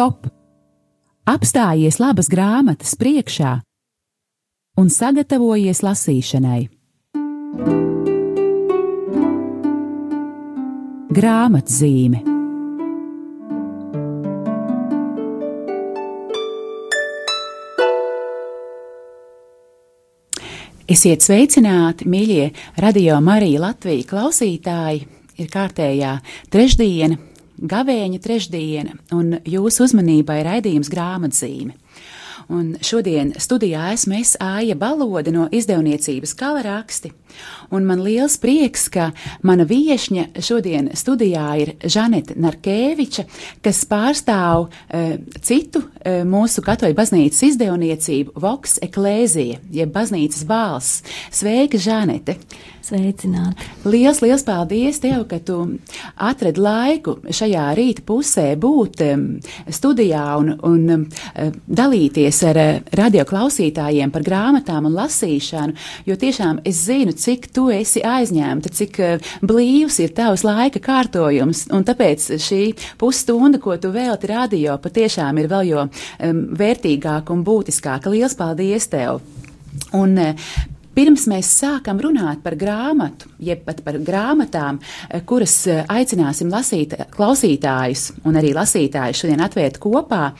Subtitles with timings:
[0.00, 0.30] stop!
[1.28, 3.58] Apstājies labas grāmatas priekšā
[4.80, 6.62] un sagatavojies lasīšanai.
[11.20, 12.22] Grāmatzīme
[20.90, 22.48] Esiet sveicināti, mīļie
[22.80, 25.04] radio Marija Latvija klausītāji!
[25.40, 26.16] Ir kārtējā
[26.52, 27.16] trešdiena,
[27.60, 31.76] gavēņa trešdiena, un jūsu uzmanībai raidījums grāmatzīme.
[32.50, 37.12] Un šodien studijā esmu es Āja Balode no izdevniecības Kalaraksti,
[37.70, 39.12] un man liels prieks, ka
[39.46, 43.26] mana viešņa šodien studijā ir Žaneta Narkēviča,
[43.62, 45.12] kas pārstāv uh,
[45.46, 51.04] citu uh, mūsu katoļu baznīcas izdevniecību Voks Eklēzija, jeb baznīcas balss.
[51.30, 52.40] Sveika, Žanete!
[52.80, 53.68] Sveicināti!
[53.86, 55.60] Liels, liels paldies tev, ka tu
[56.18, 59.26] atradi laiku šajā rīta pusē būt um,
[59.70, 61.04] studijā un, un um,
[61.68, 65.76] dalīties ar uh, radioklausītājiem par grāmatām un lasīšanu,
[66.08, 71.66] jo tiešām es zinu, cik tu esi aizņemta, cik uh, blīvs ir tavs laika kārtojums,
[71.74, 72.62] un tāpēc šī
[73.00, 78.12] pusstunda, ko tu velti radio, patiešām ir vēl jo um, vērtīgāka un būtiskāka.
[78.12, 79.22] Liels paldies tev!
[79.96, 80.52] Un, uh,
[80.90, 86.96] Pirms mēs sākam runāt par grāmatu, jeb pat par grāmatām, eh, kuras eh, aicināsim lasīt,
[87.14, 90.32] klausītājus un arī lasītājus šodien atvērt kopā,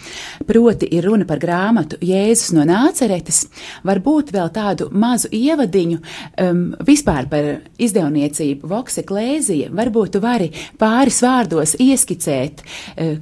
[0.48, 3.44] proti ir runa par grāmatu Jēzus no Nāceretes,
[3.86, 11.22] varbūt vēl tādu mazu ievadiņu um, vispār par izdevniecību Vokse Klēzija, varbūt tu vari pāris
[11.22, 12.64] vārdos ieskicēt,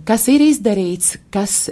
[0.09, 1.69] kas ir izdarīts, kas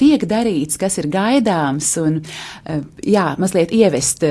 [0.00, 4.24] tiek darīts, kas ir gaidāms un, uh, jā, mazliet ievest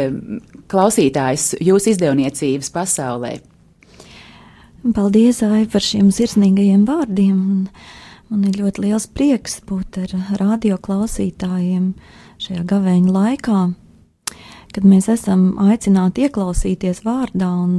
[0.70, 3.38] klausītājs jūsu izdevniecības pasaulē.
[4.80, 7.40] Paldies, Ai, par šiem sirsnīgajiem vārdiem.
[8.30, 11.92] Man ir ļoti liels prieks būt ar radio klausītājiem
[12.40, 13.60] šajā gavēņa laikā,
[14.72, 17.74] kad mēs esam aicināti ieklausīties vārdā un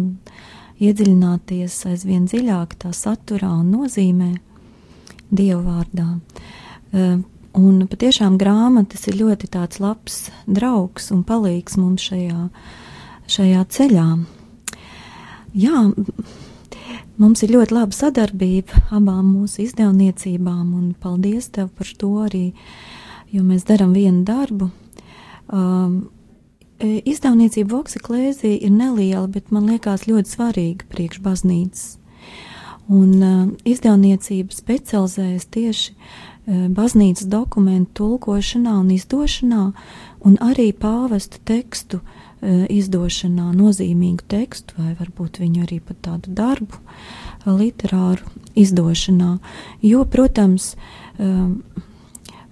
[0.82, 4.34] iedziļināties aizvien dziļāk tā saturā un nozīmē
[5.30, 6.08] Dieva vārdā.
[7.58, 12.44] Un patiešām grāmatas ir ļoti tāds labs draugs un palīgs mums šajā,
[13.26, 14.06] šajā ceļā.
[15.58, 15.80] Jā,
[17.18, 22.44] mums ir ļoti laba sadarbība abām mūsu izdevniecībām, un paldies tev par to arī,
[23.34, 24.70] jo mēs darām vienu darbu.
[25.50, 25.98] Um,
[26.78, 31.86] izdevniecība Vokseklēzija ir neliela, bet man liekas ļoti svarīga priekš baznīcas.
[32.90, 39.64] Un uh, izdevniecība specializējas tieši uh, baznīcas dokumentu tulkošanā un izdošanā,
[40.26, 46.80] un arī pāvesta tekstu e, izdošanā, nozīmīgu tekstu, vai varbūt viņu arī pat tādu darbu,
[46.80, 48.26] e, literāru
[48.58, 49.36] izdošanā.
[49.86, 50.74] Jo, protams,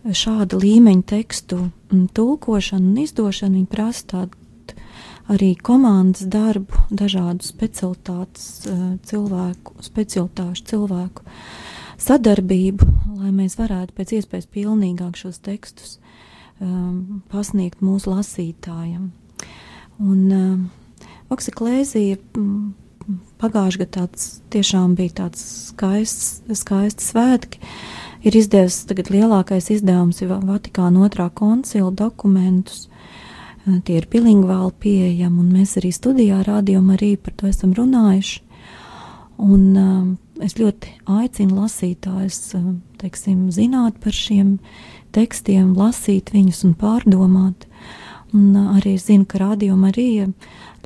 [0.08, 1.70] šāda līmeņa tekstu
[2.14, 4.76] tulkošana un izdošana prasa tādu
[5.32, 8.68] arī komandas darbu, dažādu specialitātes
[9.08, 11.24] cilvēku, specialitāšu cilvēku
[11.98, 12.86] sadarbību,
[13.18, 15.96] lai mēs varētu pēc iespējas pilnīgāk šos tekstus
[16.60, 19.08] um, pasniegt mūsu lasītājiem.
[19.98, 20.60] Un um,
[21.34, 22.74] Oksiklēzija um,
[23.40, 25.42] pagājušajā gadā tāds tiešām bija tāds
[25.72, 27.60] skaists, skaists svētki.
[28.26, 32.86] Ir izdevies tagad lielākais izdevums ir Vatikāna otrā koncila dokumentus.
[32.86, 38.42] Uh, tie ir bilingvāli pieejami, un mēs arī studijā rādījām arī par to esam runājuši.
[39.38, 40.06] Un, um,
[40.44, 44.56] es ļoti aicinu lasītājus, um, teiksim, zināt par šiem
[45.16, 47.68] tekstiem, lasīt viņus un pārdomāt.
[48.32, 50.28] Un uh, arī zinu, ka Radio Marija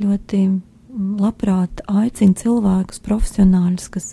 [0.01, 0.45] ļoti
[0.93, 4.13] labprāt aicina cilvēkus, profesionāļus, kas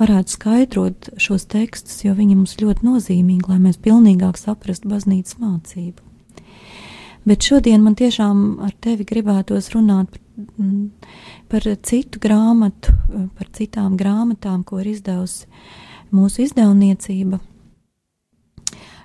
[0.00, 6.02] varētu skaidrot šos tekstus, jo viņi mums ļoti nozīmīgi, lai mēs pilnīgāk saprastu baznīcas mācību.
[7.26, 10.25] Bet šodien man tiešām ar tevi gribētos runāt par, mm,
[11.48, 12.94] par citu grāmatu,
[13.38, 15.46] par citām grāmatām, ko ir izdevusi
[16.12, 17.40] mūsu izdevniecība.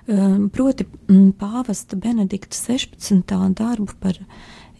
[0.08, 3.54] Ehm, proti, mm, pāvesta Benedikta 16.
[3.54, 4.18] darbu par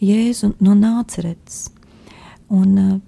[0.01, 1.69] Jēzu no Nāceretes.
[2.49, 2.99] Un, eh,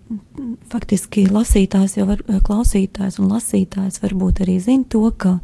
[0.69, 5.39] faktiski lasītājs jau var, klausītājs un lasītājs varbūt arī zina to, ka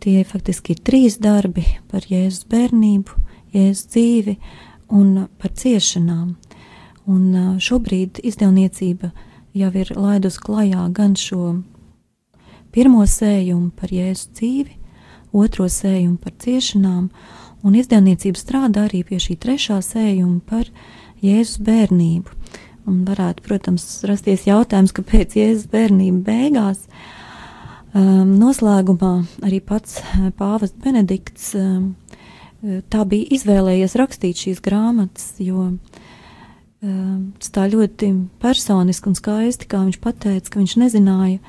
[0.00, 3.08] tie faktiski ir trīs darbi par Jēzus bērnību,
[3.54, 4.36] Jēzus dzīvi
[4.90, 6.36] un par ciešanām.
[7.08, 9.12] Un šobrīd izdevniecība
[9.56, 11.62] jau ir laidusi klajā gan šo
[12.74, 14.74] pirmo sējumu par Jēzus dzīvi,
[15.32, 17.08] otro sējumu par ciešanām,
[17.64, 20.68] un izdevniecība strādā arī pie šī trešā sējuma par
[21.24, 22.36] Jēzus bērnību.
[22.88, 26.84] Un varētu, protams, rasties jautājums, kāpēc Jēzus bērnība beigās.
[27.96, 29.14] Um, noslēgumā
[29.48, 29.98] arī pats
[30.36, 31.94] Pāvests Benedikts um,
[32.92, 35.97] tā bija izvēlējies rakstīt šīs grāmatas, jo um,
[36.80, 41.40] tas tā ļoti personiski un skaisti, kā viņš pateica, ka viņš nezināja,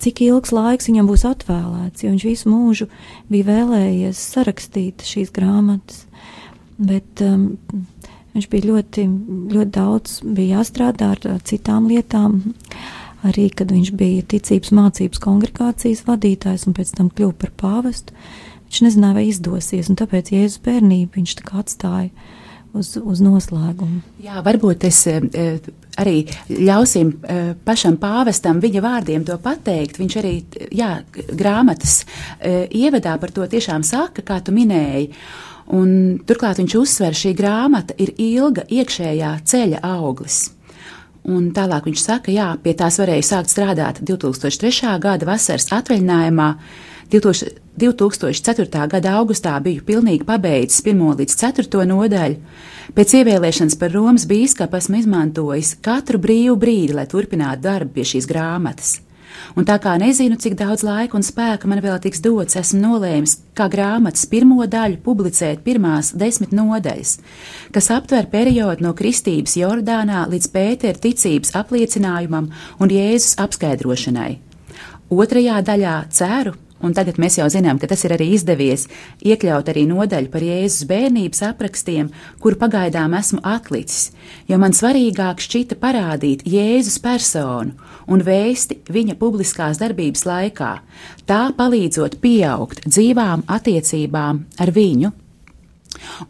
[0.00, 2.88] cik ilgs laiks viņam būs atvēlēts, jo viņš visu mūžu
[3.28, 6.06] bija vēlējies sarakstīt šīs grāmatas.
[6.78, 7.58] Bet um,
[8.36, 9.04] viņš bija ļoti,
[9.52, 12.40] ļoti daudz, bija jāstrādā ar, citām lietām.
[13.26, 18.14] Arī kad viņš bija ticības mācības kongregācijas vadītājs un pēc tam kļuva par pāvestu.
[18.68, 22.12] Viņš nezināja, vai izdosies, un tāpēc Jēzus bērnību viņš tā kā atstāja
[22.76, 24.00] uz, uz noslēgumu.
[24.22, 25.58] Jā, varbūt es eh,
[26.00, 26.16] arī
[26.50, 30.00] ļausim eh, pašam pāvestam viņa vārdiem to pateikt.
[30.00, 30.34] Viņš arī,
[30.74, 30.90] jā,
[31.28, 35.10] grāmatas eh, ievadā par to tiešām saka, kā tu minēji.
[35.76, 40.46] Un turklāt viņš uzsver, šī grāmata ir ilga iekšējā ceļa auglis.
[41.28, 44.94] Un tālāk viņš saka, jā, pie tās varēja sākt strādāt 2003.
[45.02, 46.54] gada vasaras atvaļinājumā.
[47.78, 48.86] 2004.
[48.90, 52.38] gada augustā biju pilnīgi pabeidzis 1 līdz 4 nodaļu.
[52.96, 58.26] Pēc ievēlēšanas par Romas bīskapu esmu izmantojis katru brīvu brīdi, lai turpinātu darbu pie šīs
[58.30, 58.96] grāmatas.
[59.56, 63.36] Un tā kā nezinu, cik daudz laika un spēka man vēl tiks dots, esmu nolēmis,
[63.56, 67.16] kā grāmatas pirmo daļu publicēt pirmās desmit nodaļas,
[67.74, 74.38] kas aptver periodu no kristības Jordānā līdz Pētera ticības apliecinājumam un Jēzus apskaidrošanai.
[75.08, 78.86] Otrajā daļā ceru, Un tagad mēs jau zinām, ka tas ir arī izdevies
[79.26, 84.12] iekļaut arī nodaļu par Jēzus bērnības aprakstiem, kuru pagaidām esmu atlicis,
[84.46, 87.74] jo man svarīgāk šķita parādīt Jēzus personu
[88.06, 90.72] un vēsti viņa publiskās darbības laikā,
[91.26, 95.14] tā palīdzot pieaugt dzīvām attiecībām ar viņu.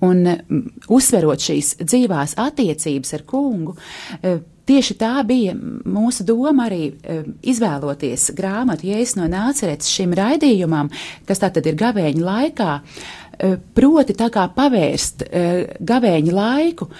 [0.06, 3.74] Un mm, uzsverot šīs dzīvās attiecības ar kungu,
[4.22, 10.90] eh, Tieši tā bija mūsu doma arī e, izvēloties grāmatu Jēzus no nāceretes šim raidījumam,
[11.28, 15.48] kas tātad ir gavēņa laikā, e, proti tā kā pavērst e,
[15.80, 16.90] gavēņa laiku.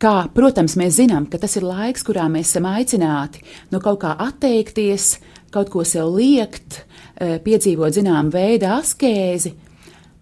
[0.00, 3.40] Kā, protams, mēs zinām, ka tas ir laiks, kurā mēs esam aicināti
[3.72, 5.14] no kaut kā atteikties,
[5.54, 6.82] kaut ko sev liekt,
[7.16, 9.54] piedzīvot zinām veidu askēzi,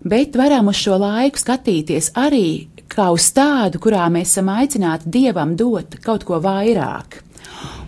[0.07, 5.55] bet varam uz šo laiku skatīties arī kā uz tādu, kurā mēs esam aicināti Dievam
[5.59, 7.21] dot kaut ko vairāk.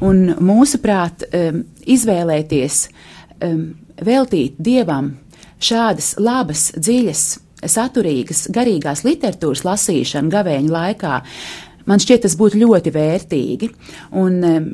[0.04, 2.80] Un mūsuprāt, um, izvēlēties
[3.44, 3.64] um,
[4.00, 5.12] veltīt Dievam
[5.60, 7.24] šādas labas, dziļas,
[7.68, 11.20] saturīgas, garīgās literatūras lasīšanu gavēņa laikā,
[11.90, 13.70] man šķiet, tas būtu ļoti vērtīgi.
[14.20, 14.70] Un, um,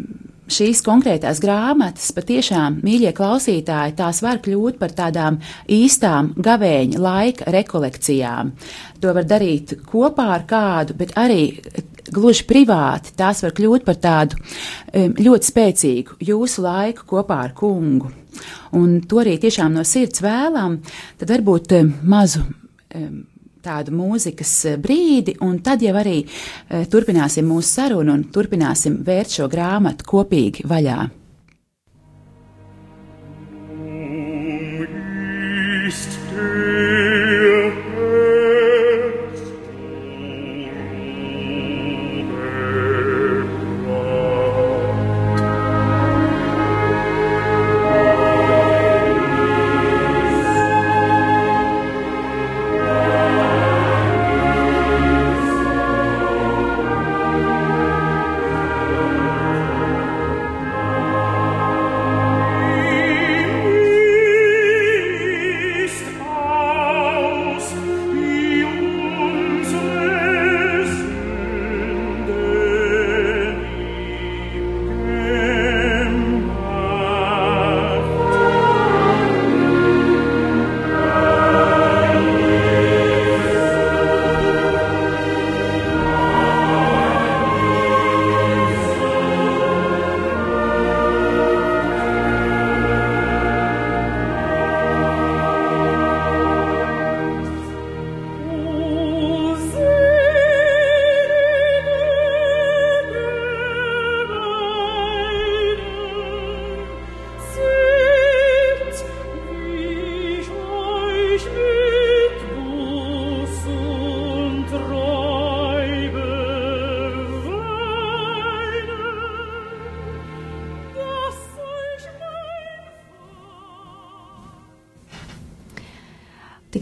[0.53, 5.41] šīs konkrētās grāmatas, patiešām, mīļie klausītāji, tās var kļūt par tādām
[5.73, 8.53] īstām gavēņa laika rekolekcijām.
[9.03, 11.41] To var darīt kopā ar kādu, bet arī
[12.13, 14.39] gluži privāti tās var kļūt par tādu
[14.95, 18.13] ļoti spēcīgu jūsu laiku kopā ar kungu.
[18.77, 20.81] Un to arī tiešām no sirds vēlam,
[21.21, 22.45] tad varbūt mazu
[23.67, 29.39] tādu mūzikas eh, brīdi, un tad jau arī e, turpināsim mūsu sarunu un turpināsim vērt
[29.39, 31.01] šo grāmatu kopīgi vaļā.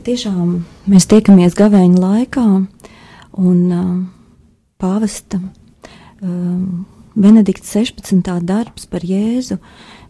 [0.04, 0.50] Tiešām
[0.90, 2.44] mēs tiekamies gavēņa laikā,
[3.40, 3.88] un uh,
[4.80, 5.40] pāvesta
[6.20, 6.84] um,
[7.14, 8.20] Benedikts 16.
[8.44, 9.60] darbs par Jēzu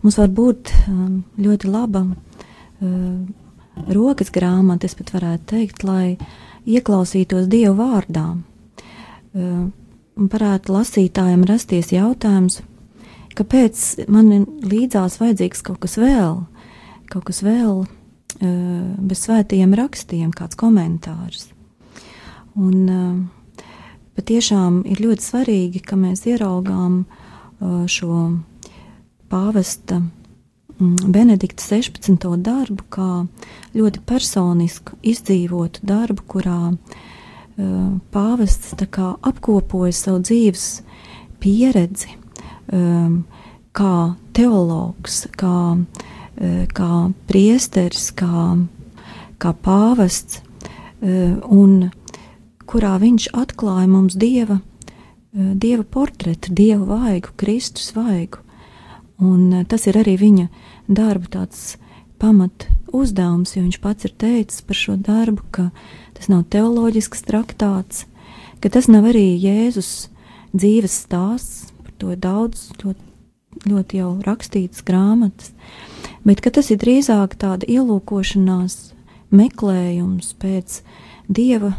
[0.02, 6.16] mums var būt um, ļoti laba uh, rokas grāmata, es pat varētu teikt, lai
[6.64, 8.28] ieklausītos Dievu vārdā.
[9.34, 9.66] Uh,
[10.14, 12.62] varētu lasītājiem rasties jautājums,
[13.34, 16.44] kāpēc man līdzās vajadzīgs kaut kas vēl,
[17.10, 17.84] kaut kas vēl
[18.40, 21.48] bez svētajiem rakstiem, kāds komentārs.
[22.54, 23.64] Un, uh,
[24.14, 28.18] patiešām ir ļoti svarīgi, ka mēs ieraugām uh, šo
[29.30, 32.28] pāvesta mm, Benedikta 16.
[32.46, 33.10] darbu kā
[33.74, 36.60] ļoti personisku, izdzīvotu darbu, kurā
[38.10, 40.64] pāvests apkopoja savu dzīves
[41.38, 42.16] pieredzi,
[43.78, 43.92] kā
[44.34, 46.13] teologs, kā, uh,
[46.74, 46.92] kā
[47.28, 48.46] priesteris, kā,
[49.38, 50.40] kā pāvests.
[51.02, 51.90] Un
[52.68, 58.38] kurā viņš atklāja mums dieva, eh, dieva portretu, dievu vaigu, Kristus vaigu.
[59.18, 60.48] Un eh, tas ir arī viņa
[60.88, 61.76] darba tāds
[62.18, 65.70] pamat uzdevums, jo viņš pats ir teicis par šo darbu, ka
[66.14, 68.06] tas nav teoloģisks traktāts,
[68.60, 70.08] ka tas nav arī Jēzus
[70.54, 73.00] dzīves stāsts, par to ir daudz ļoti,
[73.68, 75.52] ļoti jau rakstītas grāmatas,
[76.26, 78.76] bet tas ir drīzāk tāda ielūkošanās
[79.34, 80.82] meklējums pēc
[81.24, 81.72] Dieva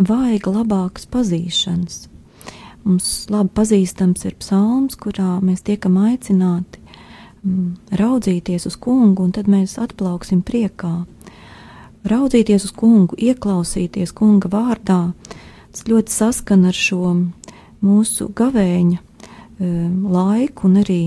[0.00, 2.06] vajag labākas pazīšanas.
[2.82, 9.50] Mums labi pazīstams ir psalms, kurā mēs tiekam aicināti mm, raudzīties uz kungu, un tad
[9.52, 11.04] mēs atplauksim priekā.
[12.08, 15.12] Raudzīties uz kungu, ieklausīties kunga vārdā,
[15.70, 17.12] tas ļoti saskan ar šo
[17.84, 19.11] mūsu gavēņa
[19.60, 21.00] laiku un arī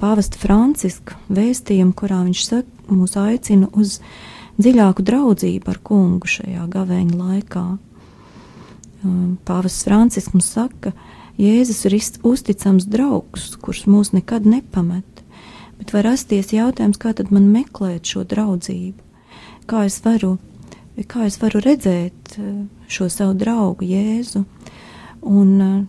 [0.00, 3.98] pāvesta Franciska vēstījumu, kurā viņš saka, mūs aicina uz
[4.60, 7.66] dziļāku draudzību ar kungu šajā gavēņa laikā.
[9.46, 10.92] Pāvests Francisks mums saka,
[11.36, 15.04] Jēzus ir uzticams draugs, kurš mūs nekad nepamet.
[15.76, 19.02] Bet var rasties jautājums, kā tad man meklēt šo draudzību?
[19.68, 20.38] Kā es varu,
[21.04, 22.38] kā es varu redzēt
[22.88, 24.46] šo savu draugu Jēzu?
[25.28, 25.88] Un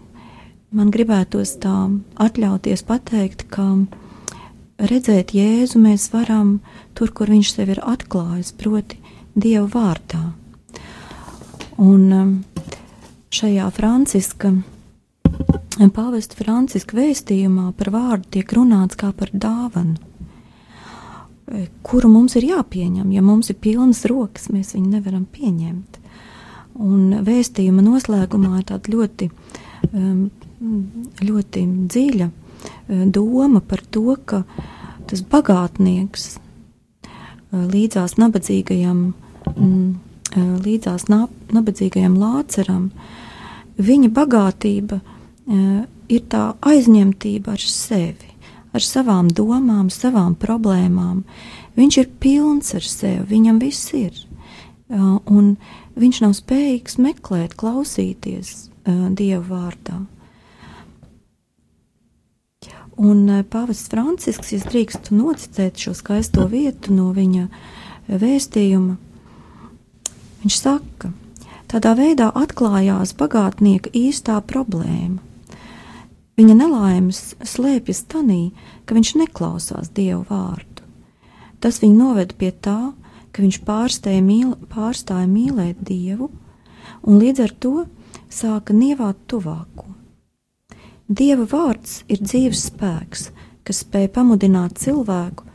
[0.75, 1.75] man gribētos tā
[2.19, 3.67] atļauties pateikt, ka
[4.77, 6.59] redzēt Jēzu mēs varam
[6.97, 8.99] tur, kur viņš sev ir atklājis, proti
[9.37, 10.23] Dieva vārdā.
[11.77, 12.41] Un
[13.33, 14.55] šajā Franciska,
[15.93, 19.97] pāvesta Franciska vēstījumā par vārdu tiek runāts kā par dāvanu,
[21.47, 23.11] e, kuru mums ir jāpieņem.
[23.13, 26.01] Ja mums ir pilnas rokas, mēs viņu nevaram pieņemt.
[26.81, 29.29] Un vēstījuma noslēgumā ir tāda ļoti,
[30.59, 32.31] ļoti dziļa e,
[33.13, 34.43] doma par to, ka
[35.07, 36.39] tas bagātnieks e,
[37.53, 39.03] līdzās nabadzīgajam,
[40.37, 42.89] līdzās nabadzīgajam lāceram,
[43.77, 44.99] viņa bagātība
[46.11, 48.33] ir tā aizņemtība ar sevi,
[48.75, 51.23] ar savām domām, savām problēmām.
[51.79, 54.19] Viņš ir pilns ar sevi, viņam viss ir.
[54.89, 55.55] Un
[55.95, 60.01] viņš nav spējīgs meklēt, klausīties Dieva vārdā.
[62.97, 67.47] Un uh, Pāvests Francisks, ja drīkstu nocitēt šo skaisto vietu no viņa
[68.09, 68.97] vēstījuma,
[70.41, 71.13] viņš saka, ka
[71.67, 75.19] Tādā veidā atklājās bagātnieka īstā problēma.
[76.39, 78.53] Viņa nelaimes slēpjas tanī,
[78.87, 80.85] ka viņš neklausās Dievu vārdu.
[81.59, 82.93] Tas viņu noved pie tā,
[83.35, 83.59] ka viņš
[84.23, 86.29] mīl, pārstāja mīlēt Dievu
[87.03, 87.75] un līdz ar to
[88.31, 89.96] sāka nievāt tuvāko.
[91.07, 93.29] Dieva vārds ir dzīves spēks,
[93.63, 95.45] kas spēj pamudināt cilvēku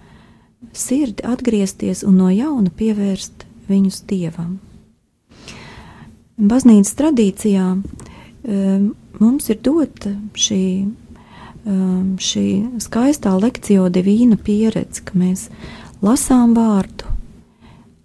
[0.73, 4.57] sirdi atgriezties un no jauna pievērst viņus Dievam.
[6.41, 8.87] Baznīcas tradīcijā um,
[9.21, 10.63] mums ir dota šī,
[11.69, 12.47] um, šī
[12.81, 15.51] skaistā lekcija divīna pieredze, ka mēs
[16.01, 17.13] lasām vārdu,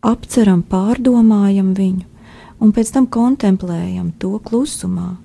[0.03, 2.05] apceram, pārdomājam viņu
[2.59, 5.15] un pēc tam kontemplējam to klusumā.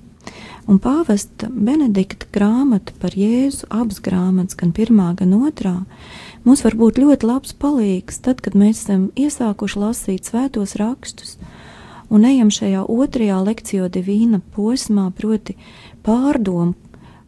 [0.71, 5.81] Un pāvesta Benedikta grāmata par Jēzu, abas grāmatas, gan pirmā, gan otrā,
[6.47, 11.35] mums var būt ļoti labs palīgs tad, kad mēs esam iesākuši lasīt svētos rakstus
[12.13, 15.57] un ejam šajā otrajā lekcijā divīna posmā, proti
[16.07, 16.77] pārdomu,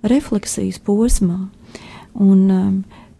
[0.05, 1.49] refleksijas posmā.
[2.14, 2.75] Un, um,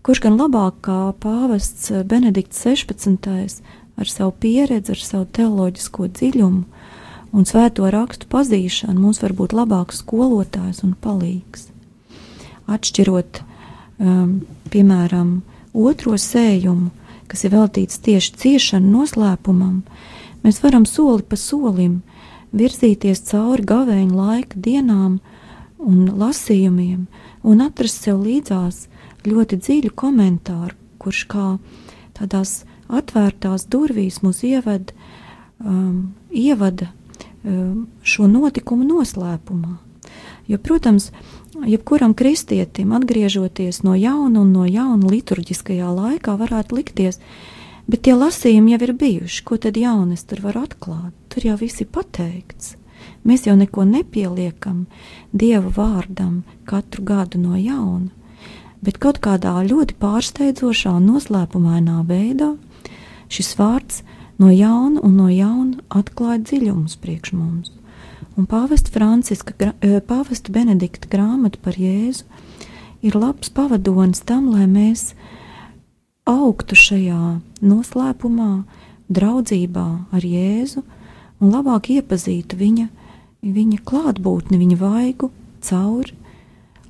[0.05, 3.63] kurš gan labāk kā pāvests Benedikts 16.
[3.99, 6.74] ar savu pieredzi, ar savu teoloģisko dziļumu
[7.35, 11.69] un svēto rakstu pazīšanu mums var būt labāks skolotājs un palīgs.
[12.71, 13.43] Atšķirot,
[13.99, 14.37] um,
[14.73, 15.41] piemēram,
[15.75, 16.93] otro sējumu,
[17.29, 19.83] kas ir veltīts tieši ciešanu noslēpumam,
[20.45, 22.03] Mēs varam soli pa solim
[22.53, 25.17] virzīties cauri gavēņa laika dienām
[25.81, 27.07] un lasījumiem,
[27.49, 28.83] un atrast sev līdzās
[29.25, 31.47] ļoti dziļu komentāru, kurš kā
[32.19, 32.53] tādās
[32.93, 34.93] atvērtās durvīs mūs ieved,
[35.65, 36.91] um, ievada
[37.45, 39.77] šo notikumu noslēpumā.
[40.49, 41.11] Jo, protams,
[41.67, 47.21] jebkuram kristietim atgriežoties no jauna un no jauna liturģiskajā laikā, varētu likties,
[47.89, 49.45] bet tie lasījumi jau ir bijuši.
[49.45, 51.13] Ko tad jaunas tur var atklāt?
[51.33, 52.77] Tur jau viss ir pateikts.
[53.25, 54.85] Mēs jau neko nepieliekam
[55.33, 58.13] Dieva vārdam katru gadu no jauna,
[58.85, 62.55] bet kaut kādā ļoti pārsteidzošā un noslēpumainā veidā
[63.33, 64.03] šis vārds
[64.39, 67.73] no jauna un no jauna atklāja dziļumus priekš mums.
[68.35, 72.25] Un pāvesta Franciska, e, pāvesta Benedikta grāmata par Jēzu
[73.05, 75.13] ir labs pavadonis tam, lai mēs
[76.27, 78.65] augtu šajā noslēpumā,
[79.13, 80.83] draudzībā ar Jēzu
[81.41, 82.89] un labāk iepazītu viņa,
[83.45, 85.31] viņa klātbūtni, viņa vaigu
[85.65, 86.11] caur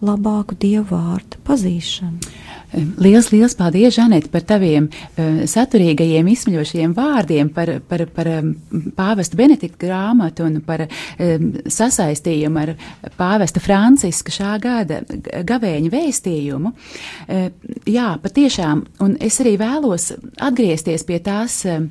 [0.04, 2.34] labāku dievu vārdu pazīšanu.
[2.74, 8.52] Liels, liels paldies, Žanet, par taviem uh, saturīgajiem, izsmeļošajiem vārdiem, par, par, par um,
[8.96, 12.72] pāvesta Benedikta grāmatu un par um, sasaistījumu ar
[13.18, 15.02] pāvesta Franciska šā gada
[15.46, 16.72] gavēņa vēstījumu.
[16.74, 17.44] Uh,
[17.90, 20.10] jā, patiešām, un es arī vēlos
[20.42, 21.84] atgriezties pie tās, uh,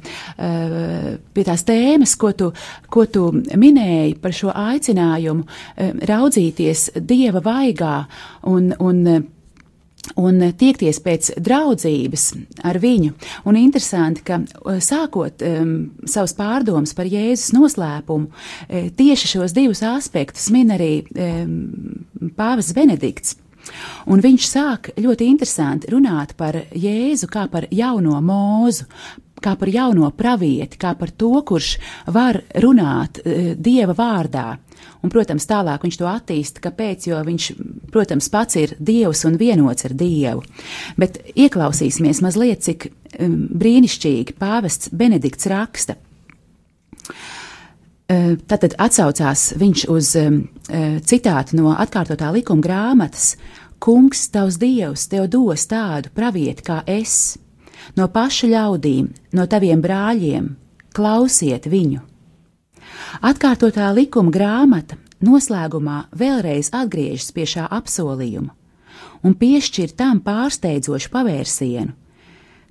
[1.33, 2.51] pie tās tēmas, ko tu,
[2.91, 5.47] ko tu minēji par šo aicinājumu
[6.09, 7.95] raudzīties Dieva vaigā
[8.49, 9.31] un, un
[10.19, 12.25] un tiekties pēc draudzības
[12.67, 13.13] ar viņu.
[13.49, 15.75] Un interesanti, ka uh, sākot um,
[16.09, 21.55] savus pārdomas par Jēzus noslēpumu, uh, tieši šos divus aspektus min arī um,
[22.37, 23.37] Pāvis Benedikts.
[24.11, 28.89] Un viņš sāk ļoti interesanti runāt par Jēzu kā par jauno mūzu,
[29.43, 31.75] kā par jauno pravieti, kā par to, kurš
[32.15, 34.47] var runāt uh, Dieva vārdā.
[35.03, 37.49] Un, protams, tālāk viņš to attīsta, kāpēc, jo viņš,
[37.91, 40.43] protams, pats ir Dievs un vienots ar Dievu.
[40.99, 45.99] Bet ieklausīsimies mazliet, cik um, brīnišķīgi pāvests Benedikts raksta.
[47.03, 50.39] Uh, Tātad atsaucās viņš uz uh,
[51.07, 53.33] citātu no atkārtotā likuma grāmatas:
[53.83, 57.37] Kungs, tavs dievs, tev dos tādu pravieti kā es,
[57.97, 60.49] no pašu ļaudīm, no taviem brāļiem,
[60.95, 62.01] klausiet viņu!
[63.23, 68.53] Atkārtotā likuma grāmata noslēgumā vēlreiz atgriežas pie šā apsolījuma
[69.23, 71.93] un piešķir tam pārsteidzošu pavērsienu,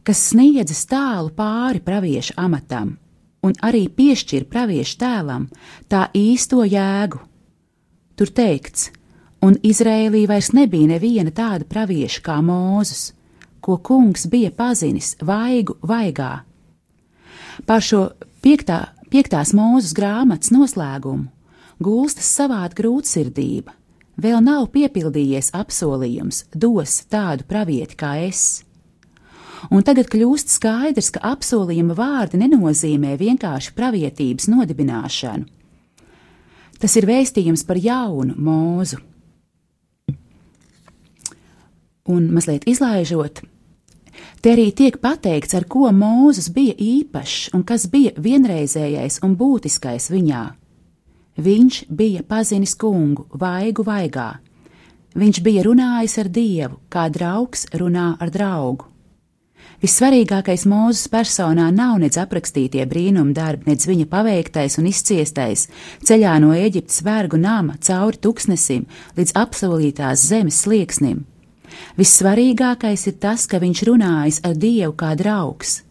[0.04, 2.96] kas sniedzas tālu pāri pravieša amatam
[3.42, 5.48] un arī piešķir pravieša tēlam
[5.90, 7.20] tā īsto jēgu.
[8.16, 8.90] Tur teikts,
[9.42, 13.10] un Izrēlī vairs nebija neviena tāda pravieša kā Mūzus,
[13.62, 16.32] ko kungs bija pazinis vaigu vaigā.
[17.66, 18.08] Par šo
[18.42, 21.26] piektā Piektās mūzes grāmatas noslēgumu
[21.84, 23.74] gulstas savāda grūtsirdība,
[24.16, 28.62] vēl nav piepildījies apsolījums, dos tādu pravieti kā es.
[29.68, 35.44] Un tagad kļūst skaidrs, ka apsolījuma vārdi nenozīmē vienkārši pravietības nodibināšanu.
[36.80, 38.96] Tas ir vēstījums par jaunu mūzu.
[42.08, 43.44] Un mazliet izlaižot,
[44.40, 50.10] Te arī tiek pateikts, ar ko Mūzes bija īpašs un kas bija vienreizējais un būtiskais
[50.12, 50.44] viņā.
[51.42, 54.30] Viņš bija pazinis kungu vaigu vaigā.
[55.16, 58.92] Viņš bija runājis ar Dievu, kā draugs runā ar draugu.
[59.82, 65.66] Vissvarīgākais mūzes personā nav nedz aprakstītie brīnuma darbi, nedz viņa paveiktais un izciestais
[66.06, 68.86] ceļā no Eģiptes vergu nama cauri tuksnesim
[69.18, 71.24] līdz apsolītās zemes slieksnim.
[71.98, 75.82] Vissvarīgākais ir tas, ka viņš runājas ar Dievu kā draugs.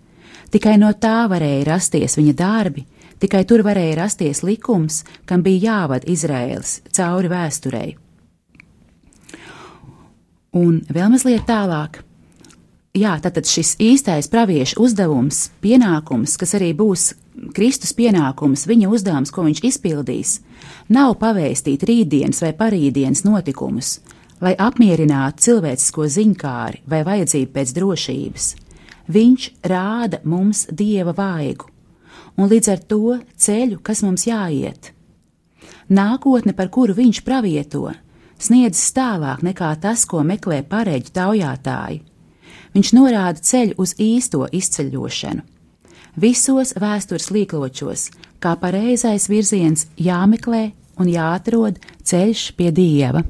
[0.51, 2.85] Tikai no tā varēja rasties viņa darbi,
[3.23, 7.89] tikai tur varēja rasties likums, kam bija jāvada Izraēls cauri vēsturei.
[10.51, 12.01] Un vēl mazliet tālāk.
[12.91, 17.13] Jā, tātad šis īstais pravieša uzdevums, pienākums, kas arī būs
[17.55, 20.33] Kristus pienākums, viņa uzdevums, ko viņš izpildīs,
[20.91, 24.01] nav pavēstīt rītdienas vai parītdienas notikumus,
[24.41, 28.47] lai apmierinātu cilvēcisko ziņkāri vai vajadzību pēc drošības.
[29.11, 31.67] Viņš rāda mums dieva vaigu,
[32.37, 34.91] un līdz ar to ceļu, kas mums jāiet.
[35.91, 37.89] Nākotne, par kuru viņš pravieto,
[38.39, 42.01] sniedzas tālāk nekā tas, ko meklē pareģu taujātāji.
[42.71, 45.43] Viņš norāda ceļu uz īsto izceļošanu.
[46.15, 53.23] Visos vēstures līkločos, kā pareizais virziens jāmeklē un jāatrod ceļš pie dieva.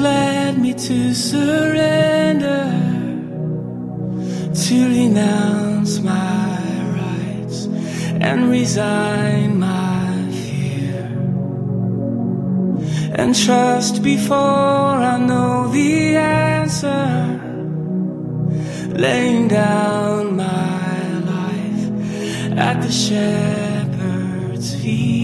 [0.00, 2.70] Led me to surrender,
[4.54, 6.58] to renounce my
[7.00, 7.66] rights
[8.20, 11.04] and resign my fear,
[13.14, 17.40] and trust before I know the answer,
[18.94, 25.15] laying down my life at the shepherd's feet.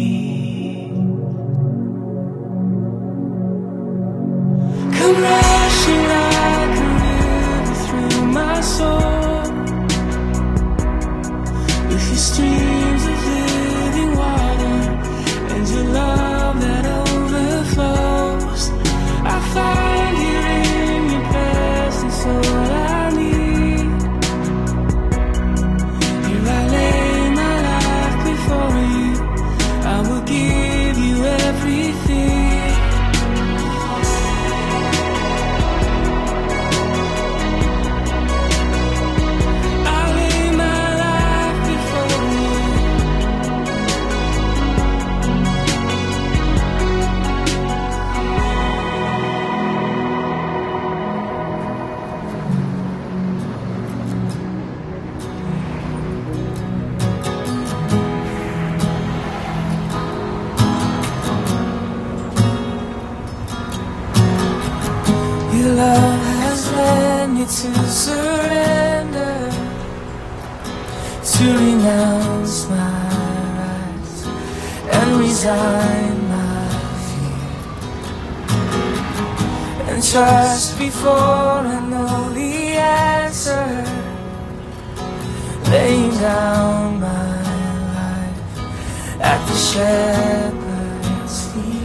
[89.21, 91.83] At the shepherd's feet.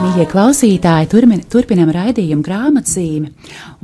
[0.00, 3.28] Mīļie klausītāji, turmin, turpinam raidījumu grāmatzīmi,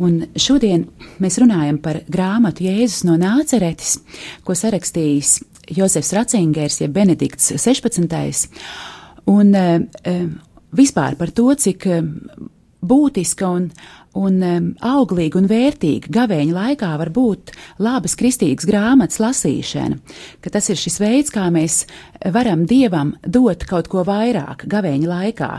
[0.00, 0.86] un šodien
[1.20, 3.98] mēs runājam par grāmatu Jēzus no Nāceretes,
[4.46, 5.34] ko sarakstījis
[5.76, 8.48] Jozefs Racingers, jeb Benedikts 16.
[9.28, 10.24] Un eh, eh,
[10.72, 12.02] vispār par to, cik eh,
[12.80, 13.68] būtiska un,
[14.16, 17.52] un um, auglīga un vērtīga gavēņa laikā var būt
[17.82, 20.00] labas kristīgas grāmatas lasīšana,
[20.40, 21.84] ka tas ir šis veids, kā mēs
[22.32, 25.52] varam Dievam dot kaut ko vairāk gavēņa laikā.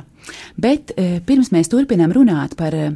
[0.60, 2.92] Bet eh, pirms mēs turpinām runāt par eh,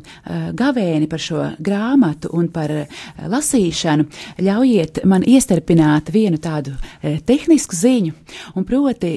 [0.57, 4.07] gavēni, par šo grāmatu un par eh, lasīšanu,
[4.43, 8.15] ļaujiet man iestarpināt vienu tādu eh, tehnisku ziņu.
[8.57, 9.13] Un proti,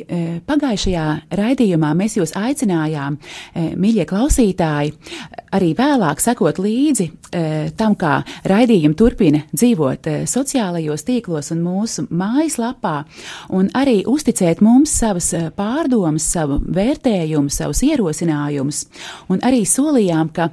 [0.47, 1.05] pagājušajā
[1.39, 3.17] raidījumā mēs jūs aicinājām,
[3.81, 4.93] mīļie klausītāji,
[5.55, 8.19] arī vēlāk sekot līdzi eh, tam, kā
[8.49, 12.97] raidījumi turpina dzīvot eh, sociālajos tīklos un mūsu mājaslapā,
[13.55, 18.85] un arī uzticēt mums savas eh, pārdomas, savu vērtējumu, savus ierosinājumus,
[19.31, 20.51] un arī solījām, ka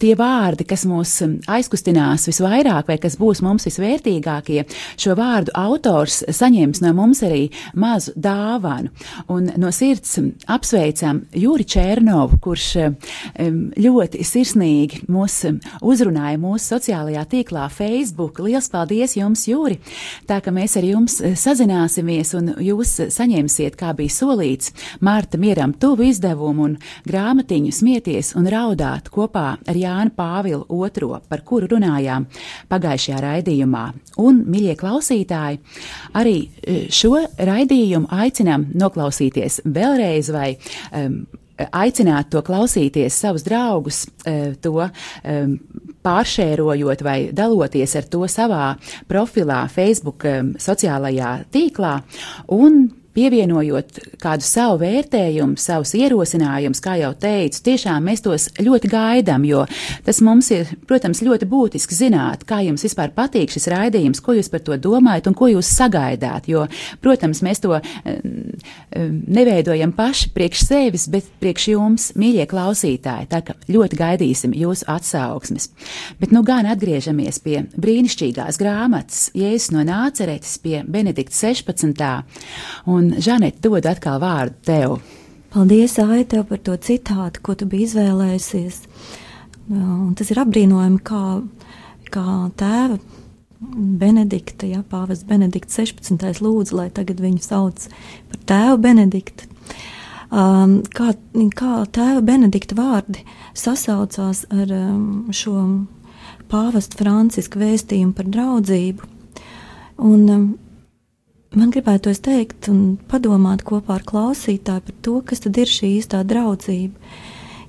[0.00, 1.14] tie vārdi, kas mūs
[1.50, 4.64] aizkustinās visvairāk vai kas būs mums visvērtīgākie,
[5.00, 7.46] šo vārdu autors saņems no mums arī
[7.80, 8.92] mazu dāvanu.
[9.32, 10.18] Un no sirds
[10.50, 12.68] apsveicam Jūri Čērnovu, kurš
[13.80, 15.44] ļoti sirsnīgi mūs
[15.82, 18.40] uzrunāja mūsu sociālajā tīklā Facebook.
[18.42, 19.78] Liels paldies jums, Jūri!
[20.26, 26.08] Tā ka mēs ar jums sazināsimies un jūs saņemsiet, kā bija solīts, Mārta mieram tuvu
[26.10, 32.26] izdevumu un grāmatiņu smieties un raudāt kopā ar Jānu Pāvilu II, par kuru runājām
[32.70, 33.84] pagājušajā raidījumā.
[34.20, 35.60] Un, mīļie klausītāji,
[36.18, 41.22] arī eh, šo raidījumu aicinām noklausīties vēlreiz vai um,
[41.72, 45.56] aicināt to klausīties savus draugus, eh, to um,
[46.04, 48.64] pāršērojot vai daloties ar to savā
[49.08, 51.98] profilā, Facebook um, sociālajā tīklā.
[52.56, 59.44] Un pievienojot kādu savu vērtējumu, savus ierosinājumus, kā jau teicu, tiešām mēs tos ļoti gaidām,
[59.48, 59.64] jo
[60.06, 64.50] tas mums ir, protams, ļoti būtiski zināt, kā jums vispār patīk šis raidījums, ko jūs
[64.52, 66.66] par to domājat un ko jūs sagaidāt, jo,
[67.02, 67.82] protams, mēs to um,
[69.26, 75.70] neveidojam paši priekš sevis, bet priekš jums, mīļie klausītāji, tā ka ļoti gaidīsim jūsu atsauksmes.
[76.20, 82.04] Bet nu gan atgriežamies pie brīnišķīgās grāmatas Jēzus no Nāceretes pie Benedikta 16.
[82.90, 84.98] Un, Žanet, dod atkal vārdu tev.
[85.50, 88.82] Paldies, Ai, tev par to citātu, ko tu biji izvēlējusies.
[89.70, 91.24] Un tas ir apbrīnojami, kā,
[92.14, 92.26] kā
[92.58, 92.98] tēva
[94.00, 96.40] Benedikta, ja pāvests Benedikts 16.
[96.40, 97.88] lūdzu, lai tagad viņu sauc
[98.30, 99.50] par tēvu Benediktu.
[100.30, 101.10] Um, kā,
[101.58, 103.24] kā tēva Benedikta vārdi
[103.58, 105.56] sasaucās ar um, šo
[106.50, 109.08] pāvesta Franciska vēstījumu par draudzību.
[110.06, 110.44] Un, um,
[111.56, 116.22] man gribētos teikt un padomāt kopā ar klausītāju par to, kas tad ir šī īstā
[116.26, 116.94] draudzība.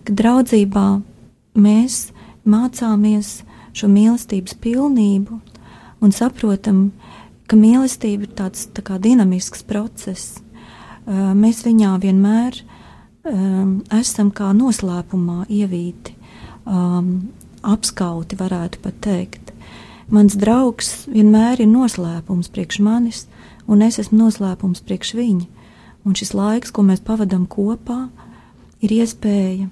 [0.05, 0.85] Ka draudzībā
[1.57, 2.11] mēs
[2.45, 3.41] mācāmies
[3.77, 5.39] šo mīlestības pilnību
[6.01, 6.91] un saprotam,
[7.49, 10.39] ka mīlestība ir tāds tā kā dinamisks process.
[11.05, 12.61] Mēs viņā vienmēr
[13.97, 16.15] esam kā noslēpumā ievīti,
[17.61, 19.51] apskauti, varētu pat teikt.
[20.11, 23.25] Mans draugs vienmēr ir noslēpums priekš manis,
[23.67, 25.45] un es esmu noslēpums priekš viņa.
[26.05, 28.07] Un šis laiks, ko mēs pavadām kopā,
[28.81, 29.69] ir iespēja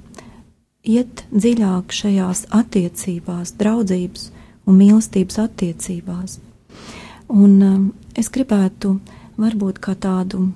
[0.85, 4.29] iet dziļāk šajās attiecībās, draudzības
[4.69, 6.37] un mīlestības attiecībās.
[7.29, 7.85] Un um,
[8.17, 8.95] es gribētu
[9.39, 10.51] varbūt kā tādu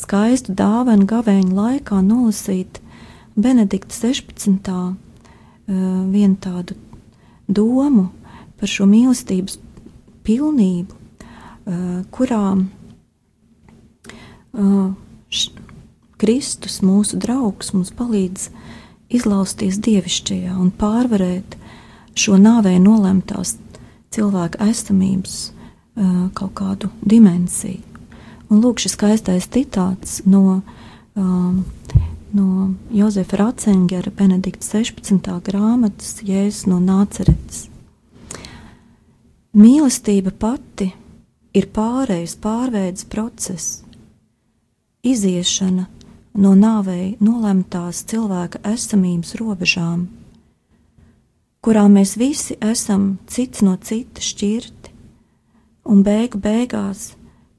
[0.00, 2.80] skaistu dāvanu gavēņu laikā nolasīt
[3.36, 4.70] Benedikta 16.
[4.70, 4.94] Uh,
[6.10, 6.76] vienu tādu
[7.48, 8.08] domu
[8.60, 9.58] par šo mīlestības
[10.26, 10.99] pilnību,
[11.70, 12.64] uh, kurā uh,
[15.30, 15.50] š,
[16.20, 18.50] Kristus, mūsu draugs, mums palīdz
[19.10, 21.56] izlausties dievišķajā un pārvarēt
[22.18, 23.56] šo nāvē nolemtās
[24.12, 27.80] cilvēka esamības uh, kaut kādu dimensiju.
[28.50, 30.60] Un lūk, šis skaistais citāts no,
[31.14, 31.62] um,
[32.34, 32.46] no
[32.90, 35.30] Jozefa Ratzengera, Benedikta 16.
[35.46, 37.68] grāmatas Jēzus no Nāceretes.
[39.54, 40.90] Mīlestība pati
[41.54, 43.82] ir pārējais pārveids process,
[45.02, 45.86] iziešana
[46.38, 50.06] no nāvei nolemtās cilvēka esamības robežām,
[51.60, 54.94] kurā mēs visi esam cits no cita šķirti,
[55.90, 57.10] un beigu beigās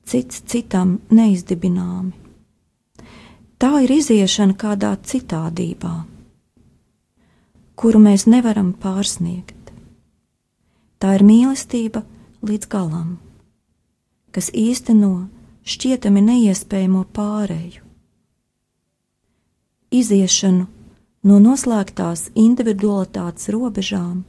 [0.08, 2.14] cits citam neizdibināmi.
[3.62, 5.92] Tā ir iziešana kādā citādībā,
[7.78, 9.58] kuru mēs nevaram pārsniegt.
[10.98, 12.02] Tā ir mīlestība
[12.46, 13.20] līdz galam,
[14.36, 15.28] kas īsteno
[15.68, 17.88] šķietami neiespējamo pārēju
[19.92, 20.68] iziešanu
[21.28, 24.24] no noslēgtās individualitātes robežām,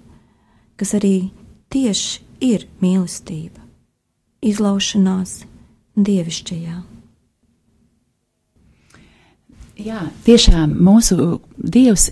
[0.77, 1.31] kas arī
[1.73, 3.63] tieši ir mīlestība,
[4.43, 5.43] izlaušanās
[5.97, 6.81] dievišķajā.
[9.83, 12.11] Jā, tiešām mūsu Dievs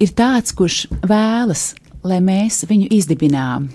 [0.00, 1.72] ir tāds, kurš vēlas,
[2.08, 3.68] lai mēs viņu izdibinām.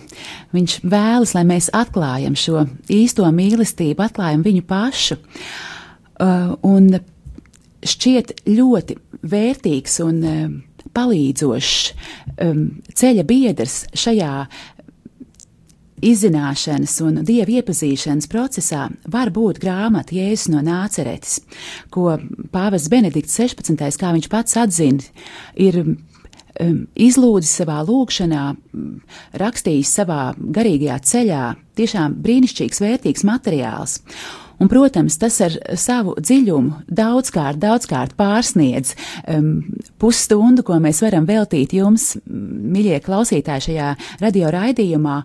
[0.55, 5.19] Viņš vēlas, lai mēs atklājam šo īsto mīlestību, atklājam viņu pašu.
[6.21, 6.91] Uh, un
[7.81, 8.97] šķiet ļoti
[9.31, 10.59] vērtīgs un um,
[10.93, 11.93] palīdzošs
[12.45, 12.67] um,
[12.97, 14.35] ceļa biedrs šajā
[16.01, 21.39] izzināšanas un dievu iepazīšanas procesā var būt grāmata Jēzus no Nāceretes,
[21.93, 22.17] ko
[22.53, 23.77] Pāvests Benedikts 16.
[24.01, 25.05] kā viņš pats atzina,
[25.53, 25.83] ir
[26.59, 28.45] izlūdzis savā lūgšanā,
[29.41, 31.43] rakstījis savā garīgajā ceļā,
[31.79, 33.99] tiešām brīnišķīgs, vērtīgs materiāls.
[34.61, 38.93] Un, protams, tas ar savu dziļumu daudzkārt, daudzkārt pārsniedz
[39.25, 39.63] um,
[40.01, 43.87] pusstundu, ko mēs varam veltīt jums, mīļie klausītāji, šajā
[44.21, 45.17] radio raidījumā.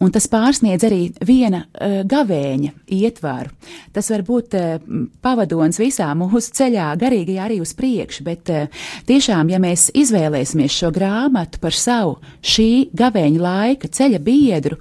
[0.00, 3.52] Un tas pārsniedz arī viena uh, gavēņa ietvaru.
[3.92, 4.80] Tas var būt uh,
[5.20, 10.94] pavadonis visā mūsu ceļā, garīgajā arī uz priekšu, bet uh, tiešām, ja mēs izvēlēsimies šo
[10.96, 14.80] grāmatu par savu šī gavēņa laika ceļa biedru,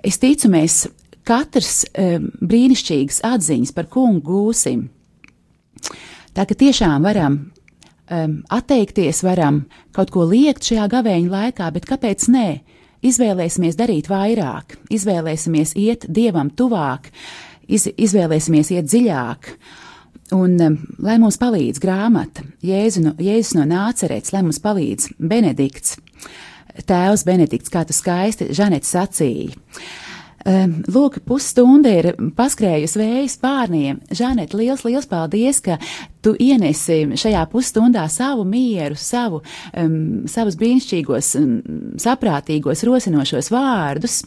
[0.00, 0.86] Es ticu, mēs
[1.30, 4.88] katrs brīnišķīgas atziņas par kungu gūsim.
[6.34, 7.40] Tā ka tiešām varam
[8.50, 9.64] atteikties, varam
[9.94, 12.48] kaut ko liekt šajā gavēņa laikā, bet kāpēc nē?
[13.06, 17.08] Izvēlēsimies darīt vairāk, izvēlēsimies iet dievam tuvāk,
[17.64, 19.54] iz, izvēlēsimies iet dziļāk.
[20.36, 20.58] Un,
[21.02, 25.96] lai mums palīdz grāmata, Jēzu no, Jēzus no nācerēts, lai mums palīdz Benedikts,
[26.86, 29.56] tēvs Benedikts, kā tu skaisti Žanets sacīja.
[30.40, 33.98] Lūk, pusstunda ir paskrējusi vējas pārniem.
[34.08, 35.76] Žanet, liels, liels paldies, ka
[36.24, 39.42] tu ienesi šajā pusstundā savu mieru, savu,
[39.76, 41.58] um, savus brīnišķīgos, um,
[42.00, 44.22] saprātīgos, rosinošos vārdus.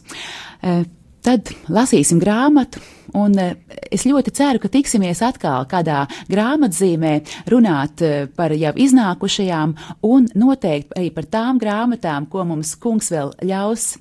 [0.62, 0.84] Uh,
[1.24, 2.82] tad lasīsim grāmatu,
[3.14, 3.54] un eh,
[3.92, 7.14] es ļoti ceru, ka tiksimies atkal kādā grāmatzīmē
[7.52, 9.74] runāt eh, par jau iznākušajām
[10.08, 13.94] un noteikti arī par tām grāmatām, ko mums kungs vēl ļaus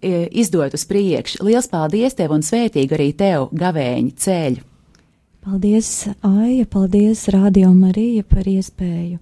[0.00, 1.44] eh, izdot uz priekšu.
[1.46, 4.66] Liels paldies tev un svētīgi arī tev, gavēņi ceļu!
[5.40, 9.16] Paldies, Aija, paldies Radio Marija par iespēju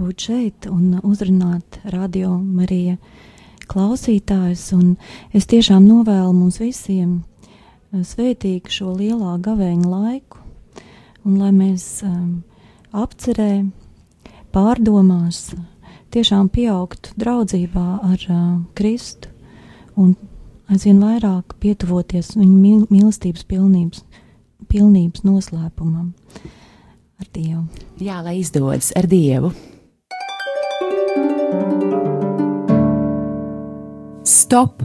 [0.00, 2.96] būt šeit un uzrunāt Radio Marija
[3.68, 4.70] klausītājus.
[5.36, 7.18] Es tiešām novēlu mums visiem
[7.92, 10.42] eh, svētīgu šo lielā gavēņa laiku,
[11.24, 12.42] un lai mēs um,
[12.92, 13.68] apcerē,
[14.54, 15.52] pārdomās,
[16.14, 18.44] tiešām pieaugtu draudzībā ar uh,
[18.78, 19.28] Kristu
[19.98, 20.14] un
[20.72, 24.04] aizvien vairāk pietuvoties viņa mīlestības pilnības
[24.68, 26.12] pilnības noslēpumam
[27.18, 27.64] ar Dievu.
[28.02, 29.52] Jā, lai izdodas ar Dievu.
[34.28, 34.84] Stop!